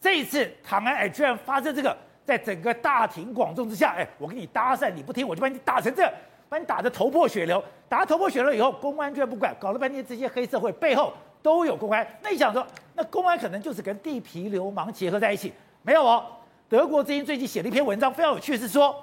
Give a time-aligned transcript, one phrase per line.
[0.00, 6.08] 这一次唐安哎居然发生这个，在整个大庭广众之下，哎，我跟你搭讪你不听，我就把你打成这，
[6.48, 12.64] 把你打得头破血流，打得头破血流以后，公安居然不管，搞了半天这些黑社会背后都有公安，那你想说，
[12.94, 15.52] 那公安可能就是跟地痞流氓结合在一起？
[15.82, 16.24] 没有哦，
[16.68, 18.94] 德国之音最近写了一篇文章，非常有趣，是说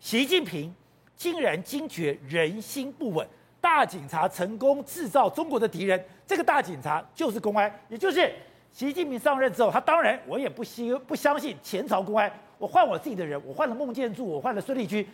[0.00, 0.74] 习近平
[1.14, 3.26] 竟然惊觉人心不稳，
[3.60, 8.32] 大警察成功制造中国的敌人，这个大警察就是公安，也就是。
[8.72, 15.04] 习近平上任之后，他当然我也不希不相信前朝公安，我换我自己的人，我换了孟建柱，我换了孙立军，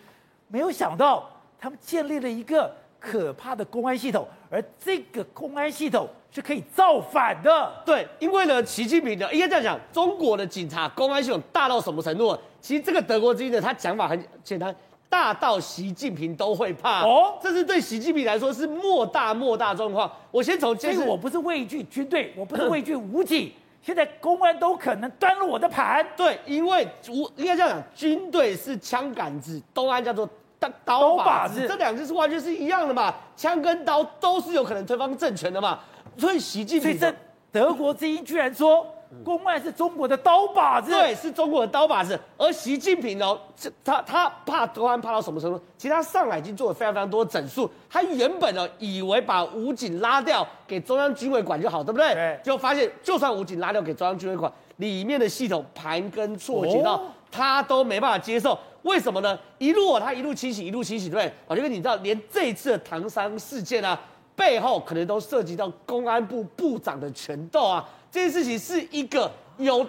[0.48, 7.72] 没有想到他们建立了一个可怕的公安系统，而这个公安系统是可以造反的。
[7.86, 12.36] 对，因为呢，习近平的应该这样讲，中国的警察公安系统大到什么程度？
[12.60, 14.74] 其实这个德国之音的他讲法很简单。
[15.14, 20.10] 大到习近平都会怕哦，这是对习近平来说是莫大莫大状况。
[20.32, 26.04] 我先从这个，我不是畏惧军队，我不是畏惧武警， 现在公安都可能端了我的盘。
[26.16, 35.78] 对，因为我应该这样讲，军队是枪杆子，公安叫做刀刀把子，这两个是完全是一样的嘛，枪跟刀都是有可能推翻政权的嘛。
[36.18, 37.14] 所以习近平，这
[37.52, 38.84] 德国之音居然说。
[39.22, 42.18] 公安是中国的刀把子，对，是中国的刀把子。
[42.36, 43.38] 而习近平呢，
[43.84, 45.60] 他他怕公安怕到什么程度？
[45.76, 47.70] 其实他上来已经做了非常非常多的整数。
[47.88, 52.14] 他原本呢，以为把武警拉掉给中央军委管就好，对不对？
[52.14, 52.40] 对。
[52.42, 58.58] 就发现，就算武警拉掉给中央军委管，里面的系统盘根错节到他都没办法接受。
[58.82, 59.38] 为什么呢？
[59.56, 61.26] 一路他一路清洗，一路清洗，对不对？
[61.48, 63.98] 啊，因为你知道，连这一次的唐山事件啊，
[64.36, 67.88] 背后可能都涉及到公安部部长的权斗啊。
[68.14, 69.84] 这件事情是一个有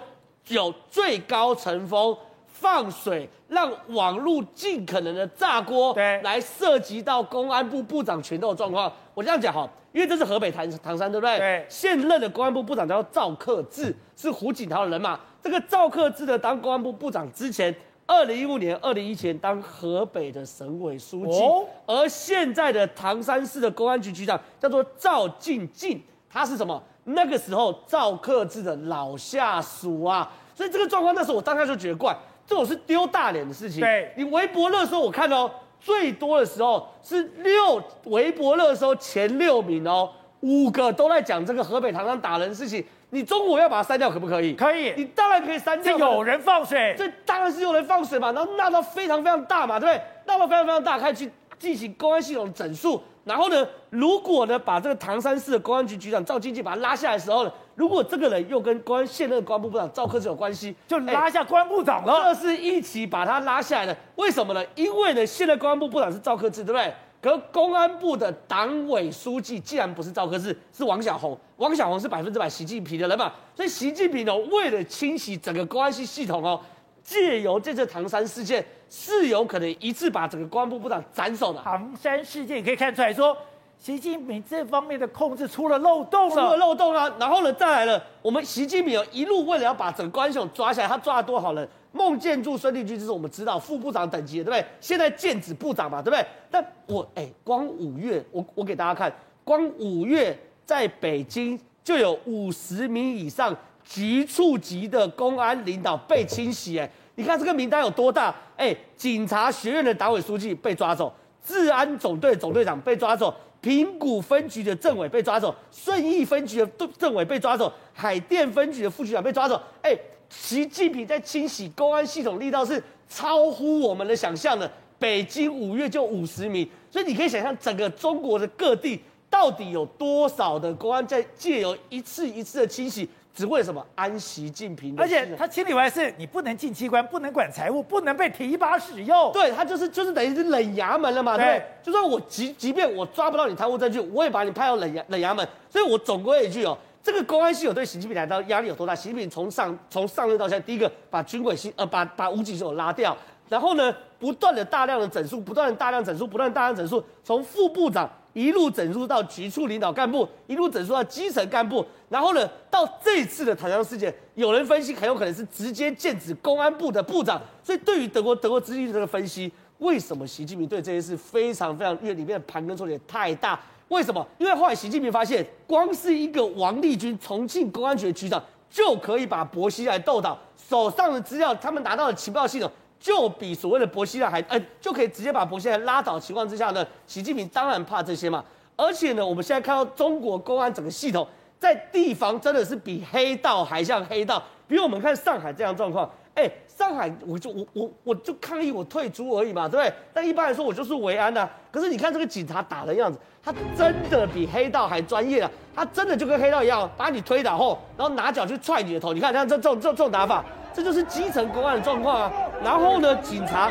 [0.48, 8.92] 有最高层峰放水，让网络尽可能的炸锅，对，来涉及到公安部部长权斗的状况。
[9.14, 11.38] 我这样讲哈，因为这是河北唐唐山，对不对？
[11.38, 11.66] 对。
[11.68, 15.20] 现任的公安部部长叫赵克志，是胡锦涛的人马。
[15.40, 17.72] 这个赵克志的当公安部部长之前，
[18.08, 26.82] 二零一五年、二零一七年当河北的省委书记，哦、而现在的唐山市的公安局局长叫做赵进进，他是什么？
[27.08, 33.80] 那个时候赵克志的老下属啊，所以这个状况那时候我当下就觉得怪，这种是丢大脸的事情。
[33.80, 35.50] 对，你微博热搜我看哦，
[35.80, 42.84] 最多的时候是六微博热搜前六名哦，五个都在讲这个河北唐山打人的事情。
[43.10, 44.52] 你中午要把它删掉可不可以？
[44.54, 45.96] 可以，你当然可以删掉。
[45.96, 50.02] 有人放水，这当然是有人放水嘛，然后闹到非常非常大嘛，对不对？
[50.26, 53.02] 闹到非常非常大，开始去进行公安系统的整肃。
[53.24, 62.32] 然后呢，如果呢把这个唐山市的公安局局长赵经济把他拉下来的时候呢，如果这个人又跟公安现任的公安部部长赵克志有关系，就拉下公安部长了。
[62.32, 64.64] 这是一起把他拉下来的，为什么呢？
[64.76, 66.94] 因为呢，现任公安部部长是赵克志，对不对？
[67.20, 71.36] 可公安部的党委书记既然不是赵克志，是王小红。
[71.56, 76.60] 王小红是百分之百习近平的人嘛，所以习近平呢，为了清洗整个公安系系统哦，
[77.06, 78.66] 借由这次唐山事件。
[78.88, 81.60] 是有可能一次把整个公安部部长斩首的。
[81.60, 83.36] 唐山事件可以看出来说，
[83.76, 87.12] 习近平这方面的控制出了漏洞了，出了漏洞啊！
[87.18, 91.68] 然后呢，再来了，我们习近平一路为了要把整个公安系统抓起来，他抓了多少人？
[91.90, 94.66] 孟建柱、孙立军，这是我们知道副部长等级的，对不对？
[94.80, 96.24] 现在建指部长嘛，对不对？
[96.48, 99.12] 但我哎，光五月，我我给大家看，
[99.42, 103.52] 光五月在北京就有五十名以上
[103.88, 106.90] 局处级的公安领导被清洗，哎。
[107.14, 108.34] 你看这个名单有多大？
[108.58, 111.10] 哎，警察学院的党委书记被抓走，
[111.42, 116.66] 治安总队总队长被抓走，平谷分局的政委被抓走，顺义分局的
[116.98, 119.58] 政委被抓走，海淀分局的副局长被抓走。
[119.80, 119.96] 哎，
[120.28, 124.70] 习近平在清洗公安系统力道是超乎我们的想象的。
[124.98, 128.98] 北京五月就五十名，所以你可以想象整个中国的各地
[129.36, 133.06] 到底有多少的公安在借由一次一次的清洗。
[133.34, 134.94] 只为什么安习近平？
[134.96, 139.30] 而且他清理完是，你不能进机关，不能管财务，不能被提拔使用。
[139.30, 145.46] 对他就是就是等于是冷衙门了嘛，对，对，就说我即即便我抓不到你贪污证据，我也把你派到冷衙冷衙门。
[145.68, 148.94] 所以我总归一句哦，这个公安系统对习近平来说压力有多大？
[148.94, 153.14] 习近平从上从上任到现在，第一个把军委系呃把把武警系统拉掉，
[153.48, 158.08] 然后呢不断的大量的整数，不断的大量整数，不断大量整数，从副部长。
[158.32, 167.40] 一路整数到局处领导干部，一路整数到基层干部，然后呢，到这次的唐山事件，有人分析很有可能是直接剑指公安部的部长。
[167.64, 173.58] 所以对于德国德国之音的这个分析，为什么习近平对这件事非常非常，因为里面的盘根错节太大。
[173.88, 174.22] 为什么？
[174.36, 180.38] 因为后来习近平发现，光是一个王立军重庆公安局的局长就可以把薄熙来斗倒，
[180.68, 182.70] 手上的资料，他们拿到的情报系统。
[182.98, 188.44] 就比所谓的薄熙来还，呃，就可以直接把薄熙来拉倒情况之下呢，习近平当然怕这些嘛。
[188.76, 191.26] 而且呢，我们现在看到中国公安整个系统，
[191.58, 194.42] 在地方真的是比黑道还像黑道。
[194.68, 199.92] 比如我们看上海这样状况，哎，上海我就我我我就抗议我退出而已嘛，对不对？
[200.12, 201.50] 但一般来说我就是维安呐、啊。
[201.70, 205.50] 可是你看这个警察打的样子，他真的比黑道还专业啊！
[205.74, 209.12] 他真的就跟黑道一样，把你推倒后，然后拿脚去踹你的头。
[209.12, 210.44] 你看像这这种这种打法，
[210.74, 212.32] 这就是基层公安的状况啊。
[212.62, 213.70] 然后呢，警察，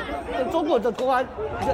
[0.52, 1.26] 中国的公安，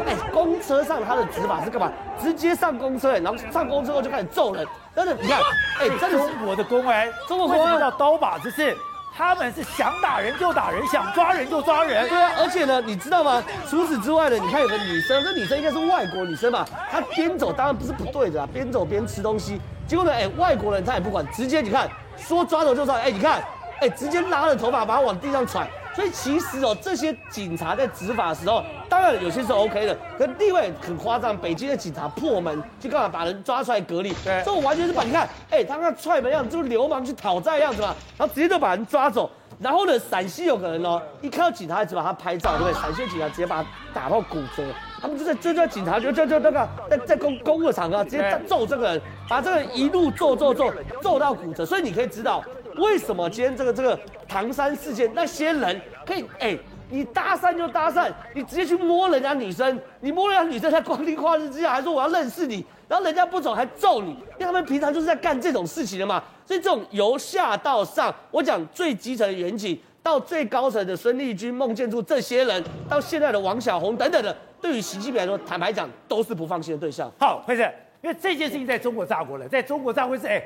[0.08, 1.92] 哎，公车上他的执法是干嘛？
[2.22, 4.66] 直接上公车，然后上公车后就开始揍人。
[4.96, 5.40] 真的，你看，
[5.80, 8.76] 哎，这是中国的公安，中国公安叫刀把，就是。
[9.14, 12.08] 他们是想打人就打人，想抓人就抓人。
[12.08, 13.44] 对啊，而且呢，你知道吗？
[13.70, 16.66] 除此之外呢，你看有个女生，这女生应该是外国女生吧？
[16.90, 19.60] 她边走当然不是不对的啊，边走边吃东西。
[19.86, 23.44] 结果呢，哎，外国人他也不管，直接你看说抓走就抓，哎，你看，
[23.82, 25.70] 哎，直接拉着头发把她往地上踹。
[25.94, 39.30] 所以其实哦，这些警察在执法的时候，当然有些是 OK 的，可是另外很夸张，北京的警察破门就干嘛把人抓出来隔离，对，这完全是把你看，哎、欸，他那踹门样子就是流氓去讨债样子嘛，然后直接就把人抓走。
[39.60, 42.74] 然后呢，陕西有个人哦，一看到警察，就把他拍照，对不对？
[42.82, 44.64] 陕西警察直接把他打到骨折，
[45.00, 50.74] 他们就在追追警察，就就就那个在在公公务场合，直接揍这个人，把这个人一路揍揍揍
[51.04, 51.64] 揍到骨折。
[51.64, 52.44] 所以你可以知道。
[52.78, 53.30] 为什么？
[53.30, 56.58] 今天这个这个唐山事件，那些人可以哎，
[56.90, 66.24] 你搭讪就搭讪，你直接去摸人家女生，你摸人家女生在光天化日之下还说我要认识你，然后人家不走还揍你，因为他们平常就是在干这种事情的嘛。
[66.46, 77.12] 所以这种由下到上，我讲最基层的远景到最高层的孙立军、孟建柱这些人，到现在的王小红等等的，对于习近平来说，坦白讲都是不放心的对象。
[77.20, 77.72] 好，辉生，
[78.02, 80.44] 因为这件事情在中国炸过了，在中国炸会是哎。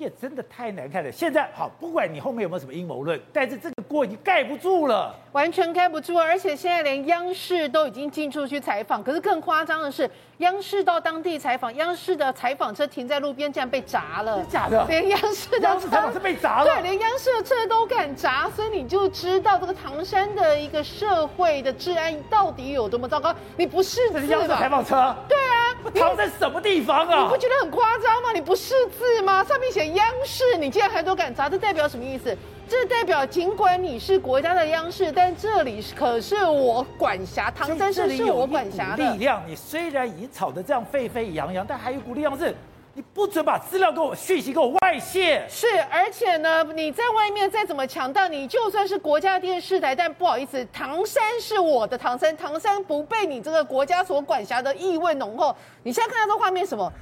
[0.00, 1.12] 也真的太难看了。
[1.12, 6.16] 现在好，不管你后面有没有什么阴谋论，但是这个锅已经盖不住了，完全盖不住。
[6.16, 14.42] 而且现在连央视都已经进驻去采访，可是更夸张的是，央视到当地采访，央视的采访车停在路边，竟然被砸了。
[14.44, 14.86] 假的？
[14.86, 16.64] 连央视的采访车被砸了？
[16.64, 23.34] 对，连央视的车都敢砸，所以你就知道这个唐山的一个社会的治安到底有多么糟糕。
[23.58, 24.20] 你不识字吧？
[24.20, 25.14] 这是央视采访车？
[25.28, 25.36] 对
[25.84, 25.92] 啊。
[25.94, 27.22] 唐山什么地方啊？
[27.22, 28.32] 你不觉得很夸张吗？
[28.32, 29.42] 你不识字吗？
[29.44, 32.36] 上面写央视，你竟然还都敢砸，这代表什么意思？
[32.68, 39.12] 这代表尽管你是国家的央视，但这里可是我管辖，唐山市是我管辖的。
[39.12, 42.54] 力量，你虽然已经吵得这样沸沸扬扬，但还有一股力量是。
[42.92, 45.46] 你不准把资料给我、讯息给我外泄。
[45.48, 55.54] 是，而且呢，你在外面再怎么强大，你就算是国家电视台，但不好意思，唐山是我的唐山，唐山不被你这个国家所管辖的意味浓厚。
[55.84, 56.92] 你现在看到这画面什么？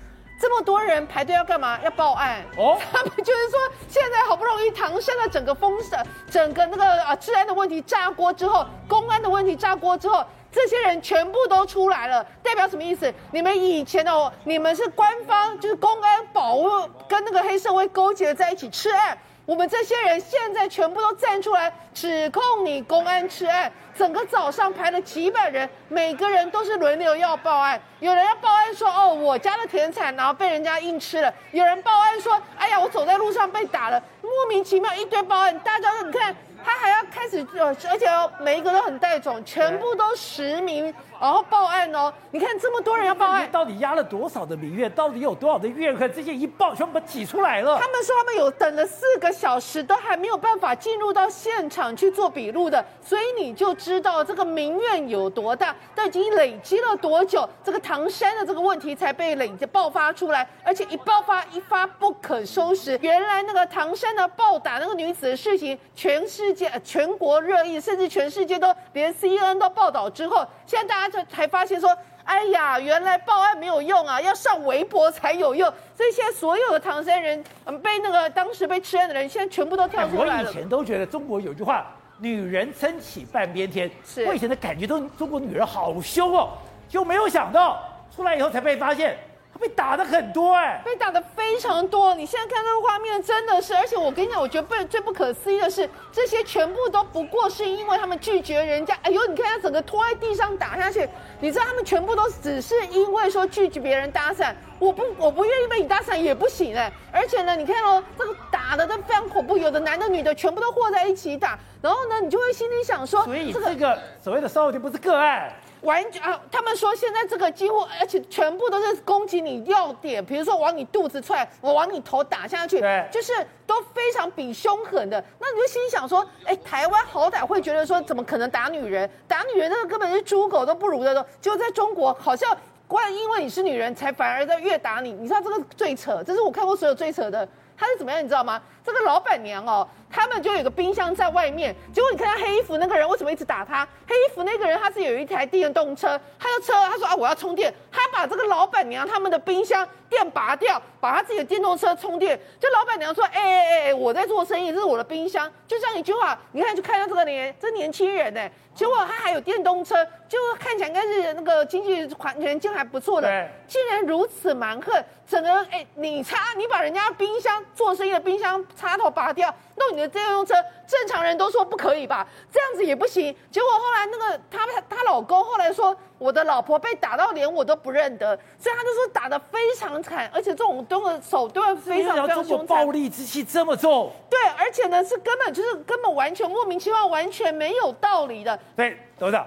[0.40, 1.80] 这么多人排队要干嘛？
[1.82, 2.44] 要报案。
[2.58, 3.58] 哦，他们就是说，
[3.88, 5.98] 现在好不容易唐山的整个风声，
[6.30, 10.22] 整个那个啊治安的问题炸锅之后，公安的问题炸锅之后。
[10.50, 13.12] 这些人全部都出来了，代表什么意思？
[13.32, 16.68] 你们以前哦，你们是官方，就是公安保护，
[17.06, 19.16] 跟那个黑社会勾结在一起吃案。
[19.44, 27.80] 我们这些人现在全部都站出来指控你公安吃案，整个早上排了几百人，每个人都是轮流要报案。
[28.00, 35.58] 有人要报案说，哦，我家的田产然后被人家硬吃了；有人报案说，哎呀，我走在路上被打了，莫名其妙一堆报案。
[35.60, 36.34] 大家你看。
[36.64, 38.06] 他还要开始呃，而且，
[38.42, 42.12] 每一个都很带种，全部都实名，然后报案哦。
[42.30, 44.90] 你看这么多人要报案，到底压了多少的民怨？
[44.92, 46.12] 到底有多少的怨恨？
[46.12, 47.78] 这些一报全部挤出来了。
[47.78, 62.98] 他们说他们有等了四个小时，都还没有办法进入到现场去做笔录的，所以你就知道这个民怨有多大，都已经累积了多久，这个唐山的这个问题才被累积爆发出来，而且一爆发一发不可收拾。
[63.02, 75.72] 原来那个唐山的暴打那个女子的事情，全世界全国热议，甚至全世界都连 CNN 都报道之后，现在大家就才发现说，哎呀，原来报案没有用啊，要上微博才有用。
[75.96, 80.44] 所以现在所有的唐山人，嗯，被那个当时被吃案的人，现在全部都跳出来了。
[80.44, 81.86] 我以前都觉得中国有句话，
[82.18, 83.90] 女人撑起半边天。
[84.04, 86.50] 是我以前的感觉都中国女人好凶哦，
[86.88, 87.82] 就没有想到
[88.14, 89.16] 出来以后才被发现。
[89.58, 92.14] 被打的很多哎、欸，被打的非常多。
[92.14, 98.96] 你现在看那个画面真的是，而且我跟你讲，我觉得最最不可思议的是，这些全部都不过是因为他们拒绝人家。
[99.02, 101.08] 哎呦，你看他整个拖在地上打下去，
[101.40, 106.92] 你知道他们全部都只是因为说拒绝别人搭讪，我不我不愿意被你搭讪也不行哎、欸。
[107.10, 115.52] 而且呢，你看哦，这个打的都非常恐怖，有的男的女的全部都和在一起打，然后呢，你就会心里想说，所以这个所谓的骚扰就不是个案。
[115.82, 116.40] 完全啊！
[116.50, 123.32] 他们说现在这个几乎，而且全部都是攻击你要点，比如说往你肚子踹，我往你头打下去，对，就是
[123.66, 125.22] 都非常比凶狠的。
[125.38, 129.08] 那你就心想说，哎，台湾好歹会觉得说，怎么可能打女人？
[129.26, 131.24] 打女人那个根本是猪狗都不如的都。
[131.40, 132.56] 结果在中国，好像
[132.86, 135.12] 关因为你是女人才反而在越打你。
[135.12, 137.46] 你知道这个最扯，这是我看过所有最扯的。
[137.76, 138.60] 他是怎么样，你知道吗？
[138.92, 141.74] 这个老板娘哦，他们就有个冰箱在外面。
[141.92, 143.86] 结果你看他黑衣服那个人为什么一直打他？
[144.06, 152.38] 黑衣服那个人他是有一台电动车，他的车他说啊我要充电，他把这个老板娘他们的冰箱电拔掉，把他自己的电动车充电。
[152.58, 155.50] 就老板娘说，哎哎哎，我在做生意，这是我的冰箱。
[155.66, 168.64] 就这样一句话，你看就看到这个年这年轻人呢，结果他还有电动车，就看起来应该是那个经济环境还不错的，竟然如此蛮横，整个哎你插你把人家冰箱做生意的冰箱。
[168.78, 170.54] 插头拔掉，弄你的电动车，
[170.86, 172.26] 正常人都说不可以吧？
[172.52, 173.34] 这样子也不行。
[173.50, 184.12] 结果后来那个她她老公后来说，我的老婆被打到连我都不认得，所以他就说打得非常惨，而且这种动的手段非常非常凶残，暴力之气这么重。
[184.30, 188.58] 对，而且呢是根本就是根本完全莫名其妙，完全没有道理的。
[188.76, 189.46] 对，董事长，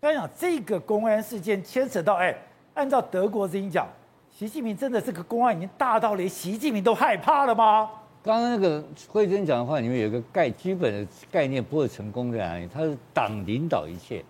[0.00, 2.36] 刚讲这个公安事件牵扯到，哎，
[2.74, 3.88] 按照德国之音讲，
[4.30, 7.88] 习近平真的这个公安已经大到连习近平都害怕了吗？
[8.24, 12.68] 刚刚那个慧贞讲的话里面有一个概基本的概念不会成功在哪里？
[12.72, 14.24] 他是党领导一切，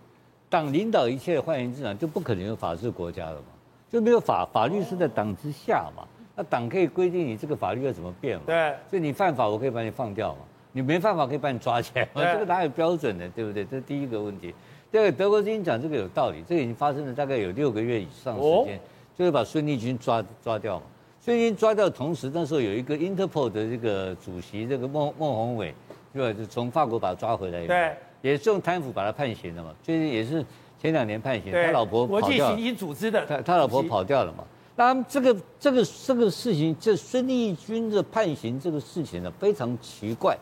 [0.49, 3.47] 党领导一切，换言之呢，就不可能有法治国家了嘛，
[3.91, 8.45] 就没有法法律是在党之下嘛，那党可以规定你这个法律要怎么变嘛？
[8.47, 10.41] 对，所以你犯法我可以把你放掉嘛，
[10.73, 13.63] 你没犯法可以把你抓起来嘛，这个哪有标准的，对不对？
[13.67, 14.55] 这是第一个问题。
[14.91, 18.81] 第二个，德国之音讲这个有道理，这个已经发生了大概有六个月以上时间，
[19.19, 20.87] 就是把孙立军抓抓掉嘛。
[21.25, 25.73] 最近抓到同时，那时候有一个 Interpol 的这个主席，这个孟孟宏伟，
[26.13, 26.37] 对吧？
[26.37, 29.73] 就从法国把他抓回来，对，也是用贪腐把他判刑的嘛。
[29.85, 30.45] 最近也是
[30.81, 34.43] 前两年判刑，他老婆国际刑警组织的，他他老婆跑掉了嘛。
[34.75, 40.37] 那这个这个这个事情，这孙立军的判刑这个事情呢，非常奇怪。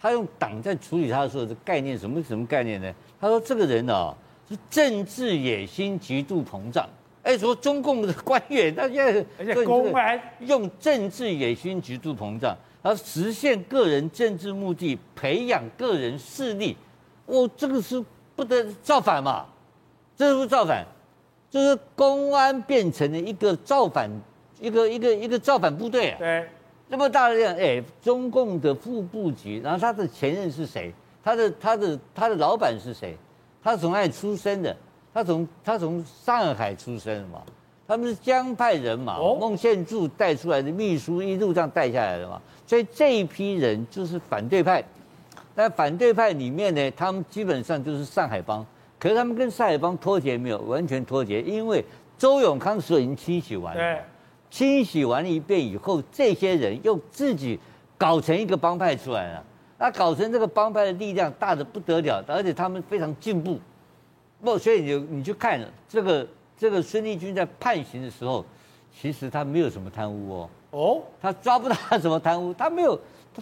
[0.00, 2.94] 他用党在处理他的时候，的概念什么什么概念呢？
[3.20, 4.16] 他说这个人啊，
[4.48, 6.88] 是政治野心极度膨胀。
[7.22, 16.76] 哎，说中共的官员，他现在而且公安用政治野心极度膨胀，然后实现个人政治目的，培养个人势力，
[17.26, 19.46] 哦，这个是不得造反嘛？
[20.16, 20.84] 这是不是造反？
[21.48, 24.10] 就是公安变成了一个造反，
[24.58, 26.18] 一个一个一个造反部队啊！
[26.18, 26.48] 对，
[26.88, 30.92] 那么大量，哎，中共的副部级，然后他的前任是谁？
[31.22, 33.16] 他的他的他的老板是谁？
[33.62, 34.76] 他从哪里出生的？
[35.14, 37.42] 他从他从上海出生嘛，
[37.86, 44.82] 他们是江派人马，孟宪柱带出来的秘书一路这样带下来的嘛，所以这一批人就是反对派。
[45.54, 48.64] 那反对派里面呢，他们基本上就是上海帮，
[48.98, 50.58] 可是他们跟上海帮脱节没有？
[50.62, 51.84] 完全脱节，因为
[52.16, 53.98] 周永康时候已经清洗完了，
[54.50, 57.60] 清洗完了一遍以后，这些人又自己
[57.98, 59.44] 搞成一个帮派出来了，
[59.78, 63.58] 那搞成这个帮派的力量大的不得了，而且他们非常进步。
[64.42, 66.26] 不，所以你就你去看这个
[66.58, 68.44] 这个孙立军在判刑的时候，
[68.92, 70.50] 其实他没有什么贪污哦。
[70.70, 72.98] 哦，他抓不到他什么贪污，他没有，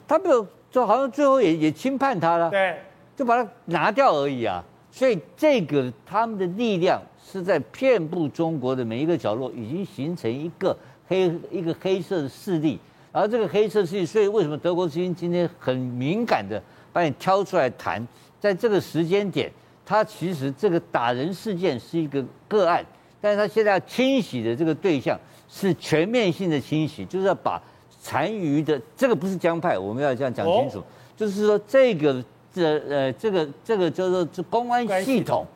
[0.07, 2.51] 他没有，就好像最后也也轻判他了。
[2.51, 2.77] 对，
[3.17, 4.63] 就把他拿掉而已啊。
[4.91, 10.77] 所以这个他们的力量是在遍布中国的每一个角落，已经形成一个
[11.07, 12.79] 黑一个黑色的势力。
[13.13, 18.07] 而这个黑色势力，所以为什么德国之音今天很敏感的把你挑出来谈，
[18.39, 19.51] 在这个时间点。
[19.85, 22.85] 他其实这个打人事件是一个个案，
[23.21, 25.19] 但是他现在要清洗的这个对象
[25.49, 27.61] 是全面性的清洗，就是要把
[28.01, 30.83] 残余的这个不是江派，我们要这样讲清楚，
[31.17, 35.47] 就是说这个这呃这个这个叫做这公安系统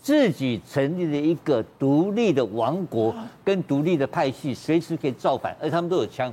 [0.00, 6.32] 自己成立了一个独立的王国跟独立的派系，随时可以造反，而他们都有枪，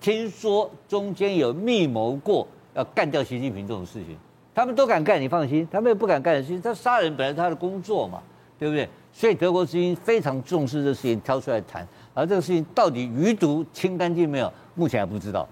[0.00, 4.16] 听说中间有密谋过要干掉习近平这种事情。
[4.54, 5.66] 他们都敢干，你放心。
[5.70, 8.22] 他们也不敢干的事情，他杀人本来他的工作嘛，
[8.58, 8.88] 对不对？
[9.12, 11.86] 所以德国之音非常重视这事情，挑出来谈。
[12.14, 15.48] 而这个事情到底余毒清干净没有，目前还不知道。